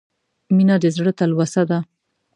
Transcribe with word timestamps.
•مینه 0.55 0.75
د 0.83 0.85
زړه 0.95 1.11
تلوسه 1.19 1.63
ده. 1.69 1.79